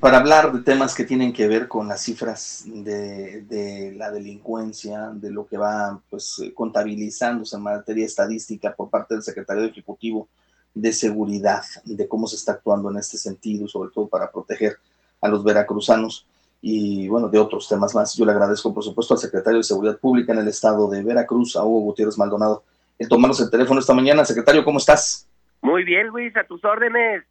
[0.00, 5.30] para hablar de temas que tienen que ver con las cifras de, la delincuencia, de
[5.30, 10.28] lo que va pues contabilizándose en materia estadística por parte del secretario ejecutivo
[10.72, 14.78] de seguridad, de cómo se está actuando en este sentido, sobre todo para proteger
[15.20, 16.26] a los veracruzanos
[16.62, 18.14] y bueno, de otros temas más.
[18.16, 21.56] Yo le agradezco, por supuesto, al secretario de Seguridad Pública en el estado de Veracruz,
[21.56, 22.64] a Hugo Gutiérrez Maldonado,
[22.98, 24.24] el tomarnos el teléfono esta mañana.
[24.24, 25.28] Secretario, ¿cómo estás?
[25.60, 27.24] Muy bien, Luis, a tus órdenes.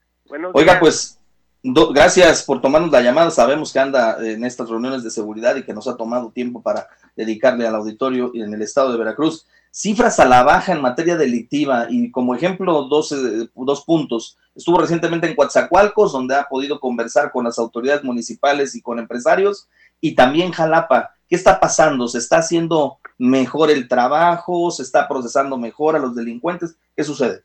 [0.54, 1.19] Oiga, pues
[1.64, 3.32] gracias por tomarnos la llamada.
[3.32, 6.88] Sabemos que anda en estas reuniones de seguridad y que nos ha tomado tiempo para
[7.16, 9.46] dedicarle al auditorio en el estado de Veracruz.
[9.72, 13.14] Cifras a la baja en materia delictiva y como ejemplo dos,
[13.54, 14.38] dos puntos.
[14.56, 19.68] Estuvo recientemente en Coatzacoalcos, donde ha podido conversar con las autoridades municipales y con empresarios,
[20.02, 21.12] y también Jalapa.
[21.28, 22.08] ¿Qué está pasando?
[22.08, 24.72] ¿Se está haciendo mejor el trabajo?
[24.72, 26.76] ¿Se está procesando mejor a los delincuentes?
[26.96, 27.44] ¿Qué sucede?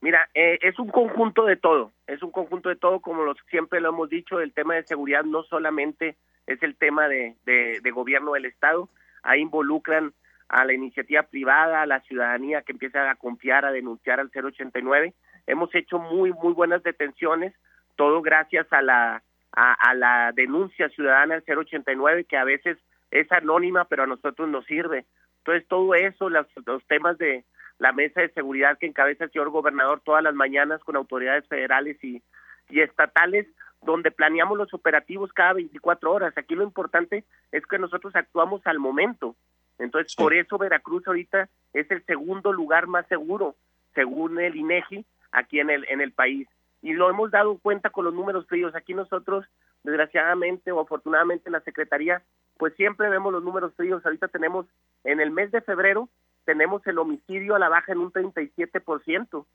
[0.00, 3.80] Mira, eh, es un conjunto de todo, es un conjunto de todo, como los, siempre
[3.80, 8.32] lo hemos dicho, el tema de seguridad no solamente es el tema de, de, gobierno
[8.32, 8.88] del Estado,
[9.22, 10.14] ahí involucran
[10.48, 15.12] a la iniciativa privada, a la ciudadanía que empieza a confiar, a denunciar al 089.
[15.46, 17.54] Hemos hecho muy, muy buenas detenciones,
[17.96, 22.78] todo gracias a la, a, la denuncia ciudadana al 089, que a veces
[23.10, 25.04] es anónima, pero a nosotros nos sirve.
[25.38, 27.44] Entonces, todo eso, los temas de,
[27.80, 31.96] la mesa de seguridad que encabeza el señor gobernador todas las mañanas con autoridades federales
[32.04, 32.22] y,
[32.68, 33.48] estatales,
[33.82, 36.36] donde planeamos los operativos cada 24 horas.
[36.36, 39.34] Aquí lo importante es que nosotros actuamos al momento.
[39.78, 43.56] Entonces, por eso Veracruz ahorita es el segundo lugar más seguro,
[43.94, 46.46] según el INEGI, aquí en el, en el país.
[46.82, 48.76] Y lo hemos dado cuenta con los números fríos.
[48.76, 49.46] Aquí nosotros,
[49.82, 52.22] desgraciadamente o afortunadamente en la Secretaría,
[52.58, 54.04] pues siempre vemos los números fríos.
[54.04, 54.66] Ahorita tenemos
[55.02, 56.08] en el mes de febrero
[56.44, 59.46] tenemos el homicidio a la baja en un 37%,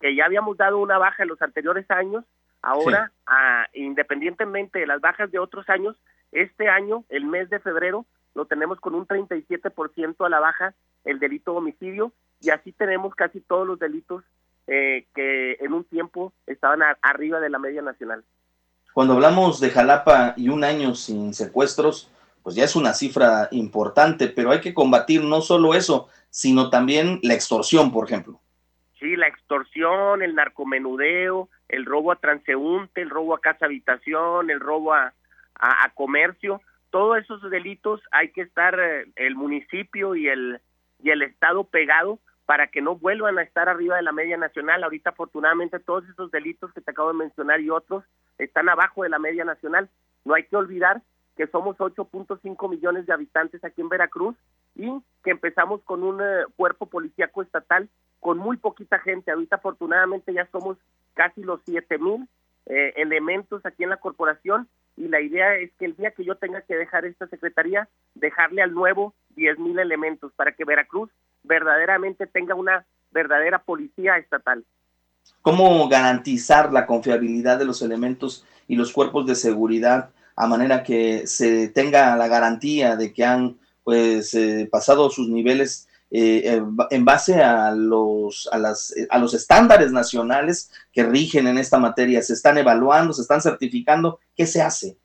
[0.00, 2.24] que ya habíamos dado una baja en los anteriores años,
[2.60, 3.12] ahora,
[3.72, 5.96] independientemente de las bajas de otros años,
[6.32, 11.18] este año, el mes de febrero, lo tenemos con un 37% a la baja el
[11.18, 14.24] delito de homicidio y así tenemos casi todos los delitos
[14.66, 18.24] eh, que en un tiempo estaban arriba de la media nacional.
[18.92, 22.10] Cuando hablamos de Jalapa y un año sin secuestros,
[22.42, 27.20] pues ya es una cifra importante, pero hay que combatir no solo eso, sino también
[27.22, 28.40] la extorsión, por ejemplo.
[28.98, 34.58] Sí, la extorsión, el narcomenudeo, el robo a transeúnte, el robo a casa habitación, el
[34.58, 35.12] robo a,
[35.54, 40.60] a, comercio, todos esos delitos hay que estar eh, el municipio y el
[41.02, 44.84] y el estado pegado para que no vuelvan a estar arriba de la media nacional.
[44.84, 48.04] Ahorita afortunadamente todos esos delitos que te acabo de mencionar y otros
[48.38, 49.90] están abajo de la media nacional.
[50.24, 51.02] No hay que olvidar
[51.36, 54.36] que somos 8.5 millones de habitantes aquí en Veracruz
[54.74, 54.90] y
[55.24, 57.88] que empezamos con un eh, cuerpo policíaco estatal
[58.20, 59.30] con muy poquita gente.
[59.30, 60.76] Ahorita afortunadamente ya somos
[61.14, 62.28] casi los 7 mil
[62.66, 66.36] eh, elementos aquí en la corporación y la idea es que el día que yo
[66.36, 71.10] tenga que dejar esta secretaría, dejarle al nuevo 10 mil elementos para que Veracruz
[71.42, 74.64] verdaderamente tenga una verdadera policía estatal.
[75.40, 80.10] ¿Cómo garantizar la confiabilidad de los elementos y los cuerpos de seguridad
[80.42, 85.88] a manera que se tenga la garantía de que han pues eh, pasado sus niveles
[86.10, 86.60] eh,
[86.90, 92.20] en base a los, a, las, a los estándares nacionales que rigen en esta materia.
[92.22, 94.18] Se están evaluando, se están certificando.
[94.36, 94.96] ¿Qué se hace?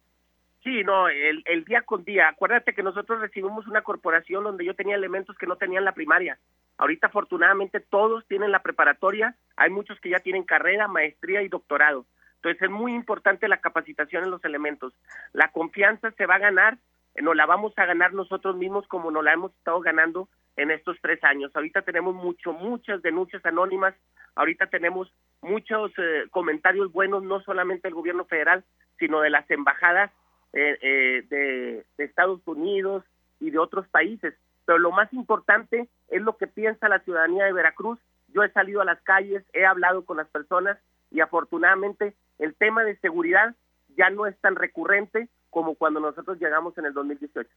[0.63, 2.29] Sí, no, el, el día con día.
[2.29, 6.39] Acuérdate que nosotros recibimos una corporación donde yo tenía elementos que no tenían la primaria.
[6.79, 12.05] Ahorita afortunadamente todos tienen la preparatoria, hay muchos que ya tienen carrera, maestría y doctorado.
[12.47, 14.94] Entonces es muy importante la capacitación en los elementos.
[15.34, 16.78] La confianza se va a ganar
[17.22, 20.97] nos la vamos a ganar nosotros mismos como nos la hemos estado ganando en estos
[21.02, 21.52] tres años.
[21.56, 23.96] Ahorita tenemos mucho, muchas denuncias anónimas,
[24.35, 28.64] ahorita tenemos muchos eh, comentarios buenos, no solamente del gobierno federal,
[29.00, 30.12] sino de las embajadas
[30.53, 33.03] eh, eh, de Estados Unidos
[33.40, 34.34] y de otros países.
[34.66, 38.00] Pero lo más importante es lo que piensa la ciudadanía de Veracruz.
[38.28, 40.78] Yo he salido a las calles, he hablado con las personas
[41.09, 43.55] y afortunadamente el tema de seguridad
[43.97, 47.49] ya no es tan recurrente como cuando nosotros llegamos en el 2018.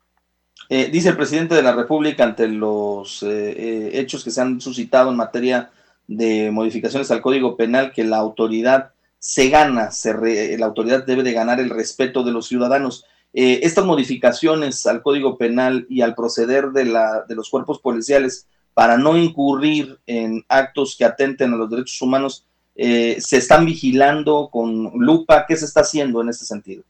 [0.69, 4.61] Eh, dice el presidente de la República ante los eh, eh, hechos que se han
[4.61, 5.71] suscitado en materia
[6.07, 11.33] de modificaciones al Código Penal que la autoridad se gana, se la autoridad debe de
[11.33, 13.05] ganar el respeto de los ciudadanos.
[13.33, 18.97] estas modificaciones al Código Penal y al proceder de, la, de los cuerpos policiales para
[18.97, 22.45] no incurrir en actos que atenten a los derechos humanos,
[22.75, 25.45] se están vigilando con lupa.
[25.47, 26.83] ¿Qué se está haciendo en este sentido?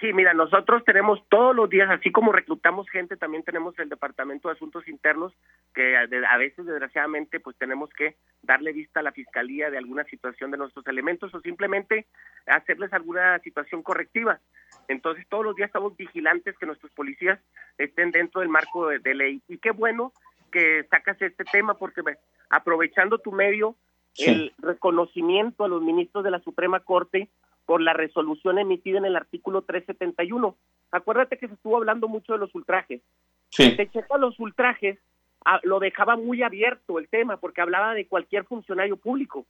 [0.00, 4.46] Sí, mira, nosotros tenemos todos los días, así como reclutamos gente, también tenemos el Departamento
[4.46, 5.32] de Asuntos Internos,
[5.74, 10.52] que a veces, desgraciadamente, pues tenemos que darle vista a la Fiscalía de alguna situación
[10.52, 12.06] de nuestros elementos o simplemente
[12.46, 14.38] hacerles alguna situación correctiva.
[14.86, 17.40] Entonces, todos los días estamos vigilantes que nuestros policías
[17.76, 19.42] estén dentro del marco de, ley.
[19.48, 20.12] Y qué bueno
[20.52, 22.02] que sacas este tema, porque
[22.50, 23.74] aprovechando tu medio,
[24.18, 27.28] el reconocimiento a los ministros de la Suprema Corte
[27.66, 30.56] por la resolución emitida en el artículo 371.
[30.90, 33.02] Acuérdate que se estuvo hablando mucho de los ultrajes.
[33.50, 33.76] Sí.
[33.76, 34.98] Te checa los ultrajes,
[35.44, 39.46] ah, lo dejaba muy abierto el tema porque hablaba de cualquier funcionario público.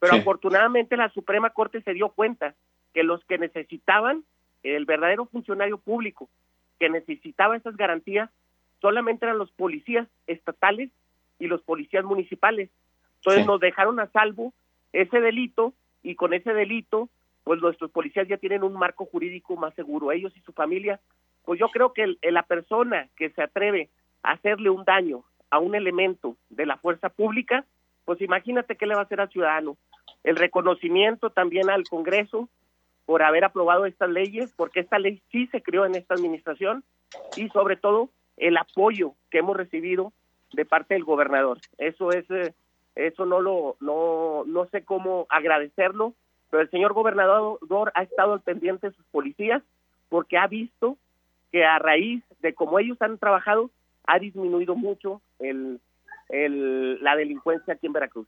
[0.00, 2.54] Pero afortunadamente la Suprema Corte se dio cuenta
[2.92, 4.24] que los que necesitaban,
[4.62, 6.28] el verdadero funcionario público
[6.78, 8.30] que necesitaba esas garantías,
[8.80, 10.90] solamente eran los policías estatales
[11.38, 12.70] y los policías municipales.
[13.20, 14.52] Entonces nos dejaron a salvo
[14.92, 15.72] ese delito
[16.02, 17.08] y con ese delito
[17.44, 21.00] pues nuestros policías ya tienen un marco jurídico más seguro, ellos y su familia,
[21.44, 23.88] pues yo creo que la persona que se atreve
[24.22, 27.64] a hacerle un daño a un elemento de la fuerza pública,
[28.04, 29.76] pues imagínate qué le va a hacer al ciudadano.
[30.22, 32.48] El reconocimiento también al Congreso
[33.06, 36.84] por haber aprobado estas leyes, porque esta ley sí se creó en esta administración,
[37.36, 40.12] y sobre todo el apoyo que hemos recibido
[40.52, 41.58] de parte del gobernador.
[41.78, 42.54] Eso es, eh,
[43.06, 46.14] eso no lo, no, no sé cómo agradecerlo,
[46.50, 47.58] pero el señor gobernador
[47.94, 49.62] ha estado al pendiente de sus policías
[50.08, 50.96] porque ha visto
[51.52, 53.70] que a raíz de cómo ellos han trabajado,
[54.06, 55.80] ha disminuido mucho el,
[56.28, 58.26] la delincuencia aquí en Veracruz.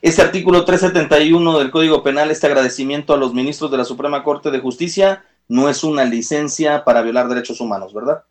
[0.00, 4.50] Este artículo 371 del Código Penal, este agradecimiento a los ministros de la Suprema Corte
[4.50, 8.22] de Justicia, no es una licencia para violar derechos humanos, ¿verdad?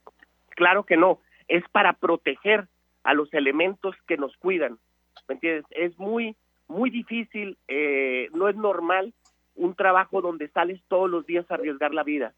[0.50, 2.68] Claro que no, es para proteger
[3.04, 4.78] a los elementos que nos cuidan.
[5.28, 5.66] ¿Me entiendes?
[5.72, 6.36] Es muy
[6.68, 9.14] muy difícil, eh, no es normal
[9.56, 12.34] un trabajo donde sales todos los días a arriesgar la vida.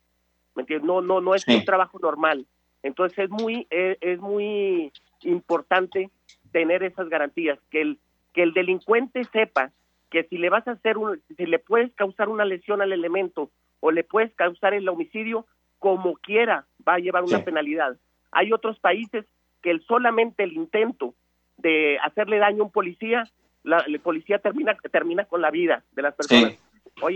[0.56, 0.88] ¿Me entiendes?
[0.88, 2.46] No, no, no es un trabajo normal.
[2.84, 4.92] Entonces es muy, eh, es, muy
[5.24, 6.10] importante
[6.52, 8.00] tener esas garantías, que el,
[8.34, 9.72] que el delincuente sepa
[10.10, 13.52] que si le vas a hacer un, si le puedes causar una lesión al elemento
[13.80, 15.46] o le puedes causar el homicidio,
[15.78, 17.98] como quiera va a llevar una penalidad.
[18.32, 19.26] Hay otros países
[19.62, 21.14] que el, solamente el intento
[21.62, 23.30] de hacerle daño a un policía
[23.64, 26.54] la, policía termina, termina con la vida de las personas.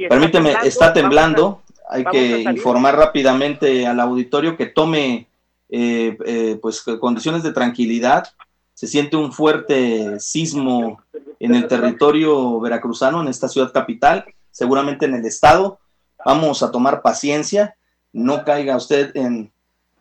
[0.10, 5.28] Permíteme, está temblando, hay que informar rápidamente al auditorio que tome
[5.70, 8.30] eh, eh, pues condiciones de tranquilidad.
[8.74, 11.02] Se siente un fuerte sismo
[11.40, 15.80] en el territorio veracruzano, en esta ciudad capital, seguramente en el estado.
[16.26, 17.76] Vamos a tomar paciencia,
[18.14, 19.52] no caiga usted en,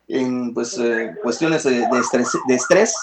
[0.06, 2.94] en pues, eh, cuestiones de, estrés, de estrés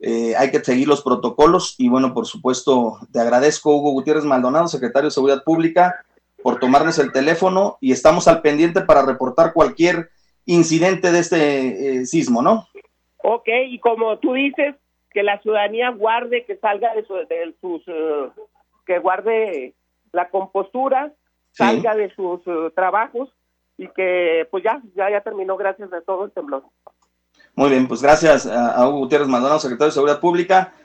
[0.00, 4.68] eh, hay que seguir los protocolos y bueno, por supuesto, te agradezco Hugo Gutiérrez Maldonado,
[4.68, 6.04] secretario de Seguridad Pública,
[6.42, 10.10] por tomarnos el teléfono y estamos al pendiente para reportar cualquier
[10.46, 12.66] incidente de este eh, sismo, ¿no?
[13.18, 14.74] Ok, y como tú dices,
[15.10, 18.30] que la ciudadanía guarde, que salga de, sus, eh,
[18.84, 19.74] que guarde
[20.12, 21.12] la compostura,
[21.52, 22.42] salga de sus
[22.74, 23.30] trabajos
[23.78, 26.64] y que pues ya, ya, ya terminó gracias a todo el temblor.
[27.56, 30.74] Muy bien, pues gracias a, Hugo Gutiérrez Maldonado, secretario de Seguridad Pública.